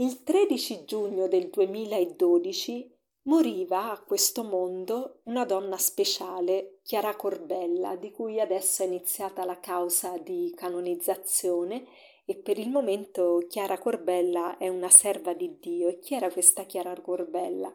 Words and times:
Il 0.00 0.22
13 0.22 0.86
giugno 0.86 1.28
del 1.28 1.50
2012 1.50 2.90
moriva 3.24 3.90
a 3.90 4.00
questo 4.00 4.42
mondo 4.42 5.20
una 5.24 5.44
donna 5.44 5.76
speciale, 5.76 6.78
Chiara 6.82 7.14
Corbella, 7.14 7.96
di 7.96 8.10
cui 8.10 8.40
adesso 8.40 8.82
è 8.82 8.86
iniziata 8.86 9.44
la 9.44 9.60
causa 9.60 10.16
di 10.16 10.54
canonizzazione 10.56 11.84
e 12.24 12.34
per 12.34 12.58
il 12.58 12.70
momento 12.70 13.44
Chiara 13.46 13.76
Corbella 13.76 14.56
è 14.56 14.68
una 14.68 14.88
serva 14.88 15.34
di 15.34 15.58
Dio. 15.60 15.88
E 15.88 15.98
chi 15.98 16.14
era 16.14 16.30
questa 16.30 16.64
Chiara 16.64 16.98
Corbella? 16.98 17.70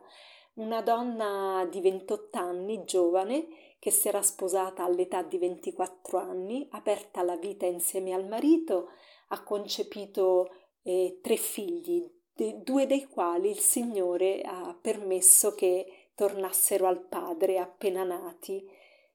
Una 0.55 0.81
donna 0.81 1.67
di 1.69 1.79
28 1.79 2.39
anni, 2.39 2.85
giovane, 2.85 3.49
che 3.77 3.91
si 3.91 4.07
era 4.07 4.23
sposata 4.23 4.83
all'età 4.83 5.21
di 5.21 5.37
24 5.37 6.17
anni, 6.17 6.67
aperta 6.71 7.19
alla 7.19 7.37
vita 7.37 7.67
insieme 7.67 8.13
al 8.13 8.27
marito, 8.27 8.89
ha 9.27 9.43
concepito 9.43 10.49
eh, 10.87 11.19
tre 11.21 11.35
figli, 11.35 12.07
de, 12.35 12.61
due 12.63 12.85
dei 12.85 13.05
quali 13.05 13.49
il 13.49 13.59
Signore 13.59 14.41
ha 14.41 14.77
permesso 14.79 15.55
che 15.55 16.09
tornassero 16.15 16.87
al 16.87 17.01
padre 17.01 17.59
appena 17.59 18.03
nati. 18.03 18.67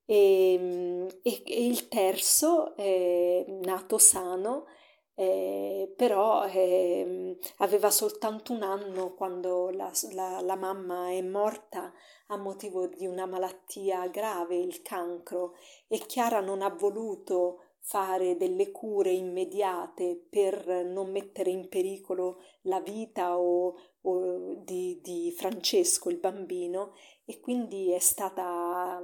E, 0.05 0.53
ehm, 0.55 1.09
e, 1.23 1.43
e 1.45 1.67
il 1.67 1.89
terzo, 1.89 2.75
eh, 2.77 3.45
nato 3.63 3.99
sano, 3.99 4.67
eh, 5.15 5.93
però 5.97 6.47
eh, 6.47 7.39
aveva 7.59 7.91
soltanto 7.91 8.53
un 8.53 8.63
anno 8.63 9.13
quando 9.15 9.71
la, 9.71 9.91
la, 10.13 10.41
la, 10.41 10.57
mamma 10.57 11.11
è 11.11 11.21
morta 11.21 11.93
a 12.29 12.37
motivo 12.39 12.87
di 12.87 13.07
una 13.07 13.27
malattia 13.27 14.09
grave, 14.09 14.57
il 14.57 14.81
cancro, 14.83 15.55
e 15.89 15.99
Chiara 15.99 16.41
non 16.41 16.63
ha 16.63 16.71
voluto 16.71 17.65
fare 17.91 18.37
delle 18.37 18.71
cure 18.71 19.11
immediate 19.11 20.17
per 20.31 20.85
non 20.85 21.11
mettere 21.11 21.51
in 21.51 21.69
pericolo 21.69 22.41
la 22.63 22.81
vita 22.81 23.37
o, 23.37 23.75
o 24.03 24.55
di, 24.63 25.01
di, 25.03 25.35
Francesco, 25.37 26.09
il 26.09 26.19
bambino, 26.19 26.95
e 27.25 27.41
quindi 27.41 27.91
è 27.91 27.99
stata 27.99 29.03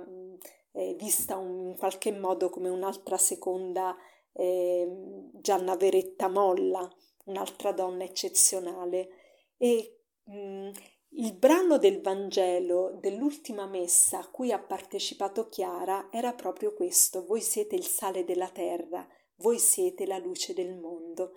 eh, 0.70 0.95
vista 0.95 1.37
un, 1.37 1.70
in 1.70 1.77
qualche 1.77 2.12
modo 2.12 2.48
come 2.48 2.69
un'altra 2.69 3.19
seconda 3.19 3.97
eh, 4.33 4.89
Gianna 5.33 5.75
Veretta 5.75 6.28
Molla, 6.28 6.89
un'altra 7.25 7.73
donna 7.73 8.05
eccezionale. 8.05 9.09
E 9.56 9.98
mh, 10.27 10.71
il 11.19 11.33
brano 11.33 11.78
del 11.78 12.03
Vangelo 12.03 12.98
dell'ultima 13.00 13.67
messa 13.67 14.19
a 14.19 14.28
cui 14.28 14.53
ha 14.53 14.59
partecipato 14.59 15.48
Chiara 15.48 16.09
era 16.11 16.34
proprio 16.34 16.75
questo, 16.75 17.25
voi 17.25 17.41
siete 17.41 17.75
il 17.75 17.86
sale 17.86 18.25
della 18.25 18.50
terra, 18.50 19.06
voi 19.37 19.59
siete 19.59 20.06
la 20.06 20.19
luce 20.19 20.53
del 20.53 20.75
mondo. 20.75 21.33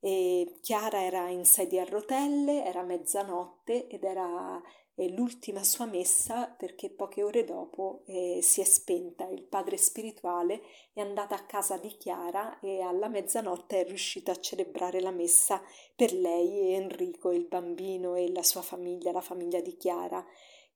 E 0.00 0.58
Chiara 0.62 1.02
era 1.02 1.28
in 1.28 1.44
sedia 1.44 1.82
a 1.82 1.86
rotelle, 1.86 2.64
era 2.64 2.82
mezzanotte 2.82 3.86
ed 3.88 4.04
era 4.04 4.62
eh, 4.98 5.10
l'ultima 5.10 5.62
sua 5.62 5.86
messa 5.86 6.48
perché 6.48 6.90
poche 6.90 7.22
ore 7.22 7.44
dopo 7.44 8.02
eh, 8.06 8.40
si 8.42 8.60
è 8.60 8.64
spenta. 8.64 9.28
Il 9.28 9.44
padre 9.44 9.76
spirituale 9.76 10.60
è 10.92 11.00
andato 11.00 11.34
a 11.34 11.44
casa 11.44 11.76
di 11.76 11.96
Chiara 11.96 12.58
e 12.58 12.80
alla 12.80 13.06
mezzanotte 13.08 13.80
è 13.80 13.86
riuscito 13.86 14.32
a 14.32 14.40
celebrare 14.40 15.00
la 15.00 15.12
messa 15.12 15.62
per 15.94 16.12
lei 16.12 16.58
e 16.58 16.72
Enrico, 16.72 17.30
il 17.30 17.46
bambino 17.46 18.16
e 18.16 18.30
la 18.32 18.42
sua 18.42 18.62
famiglia, 18.62 19.12
la 19.12 19.20
famiglia 19.20 19.60
di 19.60 19.76
Chiara. 19.76 20.24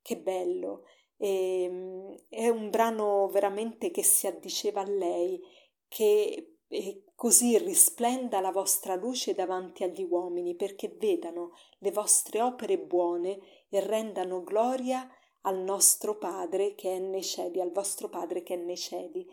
Che 0.00 0.16
bello! 0.16 0.84
E, 1.16 1.64
ehm, 1.64 2.16
è 2.28 2.48
un 2.48 2.70
brano 2.70 3.28
veramente 3.28 3.90
che 3.90 4.04
si 4.04 4.28
addiceva 4.28 4.82
a 4.82 4.88
lei, 4.88 5.40
che 5.88 6.52
e 6.72 7.04
così 7.22 7.56
risplenda 7.56 8.40
la 8.40 8.50
vostra 8.50 8.96
luce 8.96 9.32
davanti 9.32 9.84
agli 9.84 10.02
uomini, 10.02 10.56
perché 10.56 10.88
vedano 10.98 11.52
le 11.78 11.92
vostre 11.92 12.42
opere 12.42 12.80
buone 12.80 13.38
e 13.68 13.78
rendano 13.78 14.42
gloria 14.42 15.08
al 15.42 15.58
nostro 15.58 16.18
Padre 16.18 16.74
che 16.74 16.96
è 16.96 16.98
nei 16.98 17.22
cieli, 17.22 17.60
al 17.60 17.70
vostro 17.70 18.08
Padre 18.08 18.42
che 18.42 18.54
è 18.54 18.56
nei 18.56 18.76
cieli. 18.76 19.24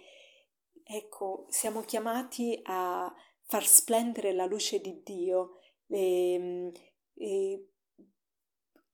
Ecco, 0.84 1.48
siamo 1.50 1.82
chiamati 1.82 2.60
a 2.66 3.12
far 3.46 3.66
splendere 3.66 4.34
la 4.34 4.46
luce 4.46 4.80
di 4.82 5.02
Dio, 5.04 5.58
e, 5.88 6.34
ehm, 6.34 6.72
e, 7.16 7.70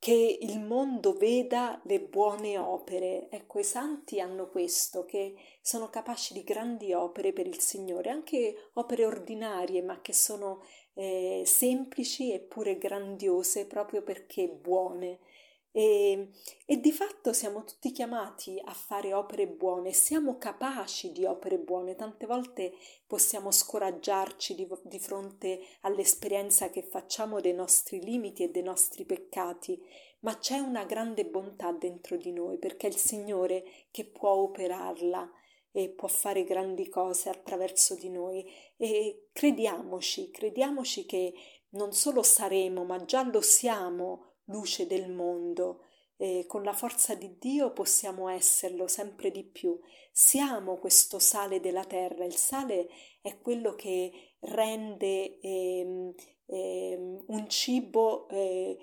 che 0.06 0.38
il 0.40 0.60
mondo 0.60 1.14
veda 1.14 1.82
le 1.86 2.00
buone 2.00 2.60
opere. 2.60 3.28
Ecco, 3.32 3.58
i 3.58 3.64
santi 3.64 4.20
hanno 4.20 4.52
questo, 4.52 5.04
che 5.04 5.34
sono 5.62 5.90
capaci 5.90 6.36
di 6.36 6.44
grandi 6.44 6.94
opere 6.94 7.34
per 7.34 7.48
il 7.48 7.60
Signore, 7.60 8.12
anche 8.12 8.70
opere 8.74 9.04
ordinarie, 9.04 9.82
ma 9.82 10.02
che 10.02 10.14
sono 10.14 10.62
eh, 10.94 11.42
semplici 11.48 12.32
eppure 12.32 12.78
grandiose 12.78 13.66
proprio 13.66 14.04
perché 14.04 14.48
buone. 14.48 15.22
E, 15.78 16.30
e, 16.66 16.80
di 16.80 16.94
fatto 16.94 17.34
siamo 17.34 17.66
tutti 17.66 17.92
chiamati 17.92 18.62
a 18.64 18.72
fare 18.72 19.14
opere 19.14 19.46
buone, 19.46 19.92
siamo 19.92 20.38
capaci 20.38 21.12
di 21.12 21.26
opere 21.26 21.58
buone, 21.60 21.96
tante 21.96 22.26
volte 22.26 22.72
possiamo 23.06 23.52
scoraggiarci 23.52 24.56
di, 24.56 24.66
di 24.84 25.00
fronte 25.00 25.60
all'esperienza 25.82 26.70
che 26.70 26.82
facciamo 26.82 27.42
dei 27.42 27.54
nostri 27.54 28.02
limiti 28.02 28.44
e 28.44 28.52
dei 28.52 28.64
nostri 28.64 29.04
peccati, 29.04 29.78
ma 30.20 30.38
c'è 30.38 30.60
una 30.60 30.86
grande 30.86 31.26
bontà 31.26 31.74
dentro 31.74 32.16
di 32.16 32.32
noi 32.32 32.58
perché 32.58 32.88
è 32.88 32.90
il 32.90 32.96
Signore 32.96 33.66
che 33.92 34.06
può 34.06 34.30
operarla 34.30 35.30
e 35.74 35.90
può 35.90 36.08
fare 36.08 36.46
grandi 36.46 36.88
cose 36.88 37.28
attraverso 37.28 37.96
di 37.96 38.10
noi. 38.10 38.50
E 38.78 39.28
crediamoci, 39.34 40.32
crediamoci 40.32 41.06
che 41.06 41.34
non 41.72 41.92
solo 41.92 42.24
saremo, 42.24 42.86
ma 42.86 43.04
già 43.04 43.24
lo 43.24 43.42
siamo 43.42 44.35
luce 44.46 44.88
del 44.88 45.12
mondo 45.12 45.82
e 46.18 46.46
con 46.48 46.64
la 46.64 46.74
forza 46.74 47.14
di 47.14 47.38
Dio 47.38 47.74
possiamo 47.74 48.30
esserlo 48.30 48.88
sempre 48.88 49.32
di 49.32 49.44
più. 49.44 49.80
Siamo 50.12 50.78
questo 50.78 51.20
sale 51.20 51.60
della 51.60 51.84
terra, 51.84 52.24
il 52.24 52.36
sale 52.36 52.88
è 53.22 53.40
quello 53.42 53.76
che 53.76 54.36
rende 54.40 55.40
eh, 55.40 56.14
eh, 56.46 57.22
un 57.26 57.50
cibo 57.50 58.30
eh, 58.30 58.78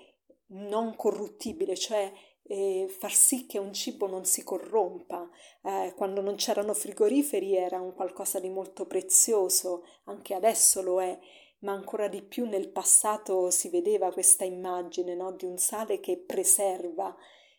non 0.47 0.95
corruttibile, 0.95 1.75
cioè 1.75 2.11
eh, 2.43 2.87
far 2.87 3.13
sì 3.13 3.45
che 3.45 3.57
un 3.57 3.73
cibo 3.73 4.07
non 4.07 4.25
si 4.25 4.43
corrompa. 4.43 5.27
Eh, 5.63 5.93
quando 5.95 6.21
non 6.21 6.35
c'erano 6.35 6.73
frigoriferi 6.73 7.55
era 7.55 7.79
un 7.79 7.93
qualcosa 7.93 8.39
di 8.39 8.49
molto 8.49 8.85
prezioso, 8.85 9.85
anche 10.05 10.35
adesso 10.35 10.81
lo 10.81 11.01
è 11.01 11.17
ma 11.63 11.73
ancora 11.73 12.07
di 12.07 12.21
più 12.21 12.45
nel 12.45 12.69
passato 12.69 13.49
si 13.49 13.69
vedeva 13.69 14.11
questa 14.11 14.45
immagine 14.45 15.15
no? 15.15 15.31
di 15.31 15.45
un 15.45 15.57
sale 15.57 15.99
che 15.99 16.17
preserva 16.17 17.15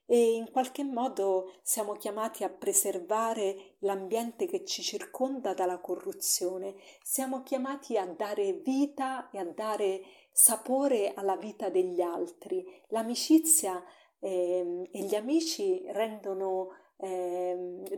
e 0.06 0.34
in 0.34 0.50
qualche 0.50 0.84
modo 0.84 1.54
siamo 1.62 1.94
chiamati 1.94 2.44
a 2.44 2.50
preservare 2.50 3.76
l'ambiente 3.80 4.46
che 4.46 4.64
ci 4.64 4.82
circonda 4.82 5.54
dalla 5.54 5.78
corruzione, 5.78 6.74
siamo 7.02 7.42
chiamati 7.42 7.96
a 7.96 8.04
dare 8.04 8.52
vita 8.52 9.30
e 9.30 9.38
a 9.38 9.44
dare 9.44 10.02
sapore 10.30 11.14
alla 11.14 11.36
vita 11.36 11.70
degli 11.70 12.02
altri. 12.02 12.64
L'amicizia 12.88 13.82
eh, 14.18 14.88
e 14.90 15.02
gli 15.04 15.14
amici 15.14 15.82
rendono 15.88 16.68
eh, 16.98 17.33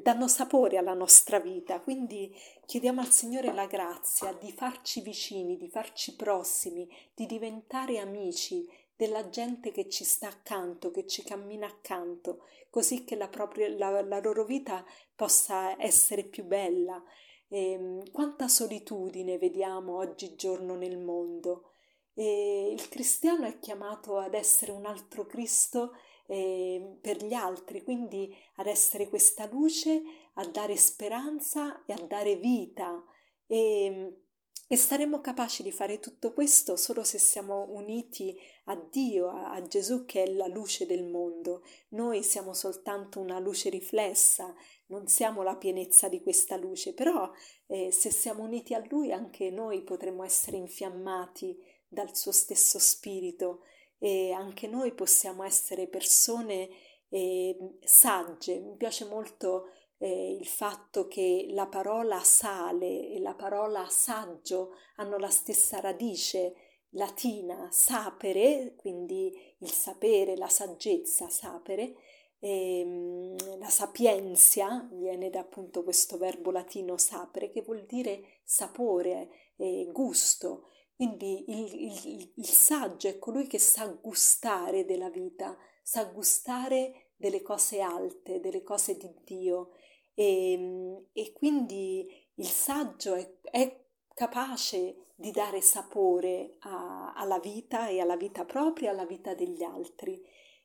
danno 0.07 0.29
sapore 0.29 0.77
alla 0.77 0.95
nostra 0.95 1.41
vita. 1.41 1.81
Quindi 1.81 2.33
chiediamo 2.65 3.01
al 3.01 3.11
Signore 3.11 3.53
la 3.53 3.67
grazia 3.67 4.33
di 4.35 4.53
farci 4.53 5.01
vicini, 5.01 5.57
di 5.57 5.69
farci 5.69 6.15
prossimi, 6.15 6.89
di 7.13 7.27
diventare 7.27 7.99
amici 7.99 8.69
della 8.95 9.29
gente 9.31 9.73
che 9.73 9.89
ci 9.89 10.05
sta 10.05 10.29
accanto, 10.29 10.93
che 10.93 11.09
ci 11.09 11.25
cammina 11.25 11.67
accanto, 11.67 12.45
così 12.71 13.03
che 13.03 13.17
la, 13.17 13.27
propria, 13.27 13.69
la, 13.69 14.01
la 14.01 14.21
loro 14.21 14.45
vita 14.45 14.85
possa 15.13 15.75
essere 15.83 16.23
più 16.23 16.45
bella. 16.45 17.03
Eh, 17.49 18.05
quanta 18.13 18.47
solitudine 18.47 19.39
vediamo 19.39 19.97
oggigiorno 19.97 20.77
nel 20.77 20.99
mondo. 20.99 21.73
E 22.15 22.71
il 22.73 22.89
cristiano 22.89 23.45
è 23.45 23.59
chiamato 23.59 24.19
ad 24.19 24.35
essere 24.35 24.71
un 24.71 24.87
altro 24.87 25.27
Cristo 25.27 25.95
eh, 26.27 26.99
per 27.01 27.25
gli 27.25 27.35
altri, 27.35 27.83
quindi 27.83 28.35
ad 28.57 28.67
essere 28.67 29.09
questa 29.09 29.47
luce, 29.47 30.03
a 30.35 30.47
dare 30.47 30.77
speranza 30.77 31.85
e 31.85 31.93
a 31.93 32.07
dare 32.07 32.37
vita. 32.37 33.03
E, 33.47 34.21
e 34.69 34.77
saremo 34.77 35.21
capaci 35.21 35.63
di 35.63 35.71
fare 35.71 36.01
tutto 36.01 36.33
questo 36.33 36.75
solo 36.75 37.05
se 37.05 37.19
siamo 37.19 37.67
uniti 37.71 38.37
a 38.65 38.75
Dio, 38.75 39.29
a, 39.29 39.53
a 39.53 39.63
Gesù 39.63 40.05
che 40.05 40.25
è 40.25 40.33
la 40.33 40.49
luce 40.49 40.87
del 40.87 41.05
mondo. 41.05 41.63
Noi 41.91 42.25
siamo 42.25 42.53
soltanto 42.53 43.21
una 43.21 43.39
luce 43.39 43.71
riflessa, 43.71 44.53
non 44.87 45.07
siamo 45.07 45.43
la 45.43 45.57
pienezza 45.57 46.09
di 46.09 46.21
questa 46.21 46.57
luce, 46.57 46.95
però 46.95 47.31
eh, 47.67 47.93
se 47.93 48.11
siamo 48.11 48.43
uniti 48.43 48.75
a 48.75 48.85
Lui 48.89 49.13
anche 49.13 49.51
noi 49.51 49.83
potremo 49.83 50.25
essere 50.25 50.57
infiammati 50.57 51.57
dal 51.87 52.17
suo 52.17 52.33
stesso 52.33 52.81
spirito 52.81 53.63
e 53.99 54.33
anche 54.33 54.67
noi 54.67 54.93
possiamo 54.93 55.43
essere 55.43 55.87
persone 55.89 56.69
eh, 57.09 57.57
sagge. 57.83 58.61
Mi 58.61 58.77
piace 58.77 59.05
molto 59.07 59.71
eh, 59.99 60.33
il 60.33 60.47
fatto 60.47 61.07
che 61.09 61.47
la 61.51 61.67
parola 61.67 62.21
sale 62.21 63.09
e 63.11 63.21
la 63.21 63.35
parola 63.35 63.87
saggio 63.89 64.73
hanno 64.97 65.19
la 65.19 65.31
stessa 65.31 65.81
radice. 65.81 66.55
latina 66.91 67.69
sapere, 67.71 68.75
quindi 68.77 69.33
il 69.59 69.71
sapere, 69.71 70.37
la 70.37 70.49
saggezza, 70.49 71.29
sapere, 71.29 71.95
ehm, 72.39 73.59
la 73.59 73.69
sapienza 73.69 74.89
viene 74.93 75.29
da 75.31 75.41
appunto 75.41 75.83
questo 75.83 76.17
verbo 76.17 76.51
latino 76.51 76.97
sapere 76.97 77.51
che 77.51 77.63
vuol 77.63 77.85
dire 77.87 78.41
sapore, 78.45 79.29
eh, 79.57 79.89
gusto. 79.93 80.69
Quindi 80.97 81.45
il, 81.49 81.75
il, 81.75 82.33
il 82.37 82.47
saggio 82.47 83.09
è 83.09 83.19
colui 83.19 83.47
che 83.47 83.59
sa 83.59 83.87
gustare 83.87 84.87
della 84.87 85.11
vita, 85.11 85.55
sa 85.83 86.05
gustare 86.05 87.11
delle 87.17 87.43
cose 87.43 87.81
alte, 87.81 88.41
delle 88.41 88.63
cose 88.63 88.97
di 88.97 89.11
Dio 89.23 89.73
e, 90.15 90.53
ehm, 90.53 91.05
e 91.13 91.33
quindi 91.33 92.11
il 92.37 92.47
saggio 92.47 93.15
è, 93.15 93.31
è 93.43 93.85
capace 94.15 95.13
di 95.15 95.31
dare 95.31 95.61
sapore 95.61 96.57
a, 96.61 97.13
alla 97.15 97.39
vita 97.39 97.89
e 97.89 98.01
alla 98.01 98.17
vita 98.17 98.47
propria 98.47 98.91
alla 98.91 99.05
vita 99.05 99.35
degli 99.35 99.63
altri. 99.63 100.23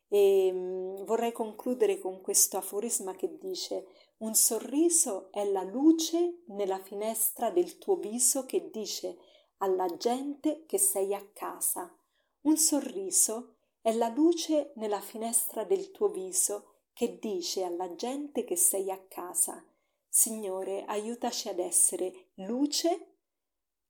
E 0.07 0.49
um, 0.49 1.03
vorrei 1.03 1.33
concludere 1.33 1.99
con 1.99 2.21
questo 2.21 2.57
aforisma 2.57 3.15
che 3.15 3.37
dice 3.37 3.85
un 4.19 4.33
sorriso 4.33 5.29
è 5.31 5.43
la 5.43 5.63
luce 5.63 6.43
nella 6.47 6.79
finestra 6.79 7.49
del 7.49 7.77
tuo 7.77 7.95
viso 7.95 8.45
che 8.45 8.69
dice 8.69 9.17
alla 9.61 9.95
gente 9.97 10.65
che 10.65 10.77
sei 10.77 11.13
a 11.13 11.23
casa. 11.33 11.93
Un 12.41 12.57
sorriso 12.57 13.55
è 13.81 13.93
la 13.93 14.09
luce 14.09 14.71
nella 14.75 15.01
finestra 15.01 15.63
del 15.63 15.91
tuo 15.91 16.09
viso 16.09 16.69
che 16.93 17.19
dice 17.19 17.63
alla 17.63 17.95
gente 17.95 18.43
che 18.43 18.55
sei 18.55 18.91
a 18.91 18.99
casa. 19.07 19.63
Signore, 20.07 20.83
aiutaci 20.85 21.47
ad 21.47 21.59
essere 21.59 22.29
luce 22.35 23.07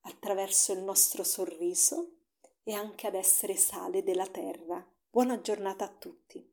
attraverso 0.01 0.73
il 0.73 0.81
nostro 0.81 1.23
sorriso 1.23 2.12
e 2.63 2.73
anche 2.73 3.07
ad 3.07 3.15
essere 3.15 3.56
sale 3.56 4.03
della 4.03 4.27
terra. 4.27 4.85
Buona 5.09 5.39
giornata 5.41 5.85
a 5.85 5.89
tutti. 5.89 6.50